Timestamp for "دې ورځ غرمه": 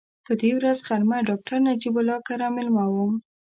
0.41-1.17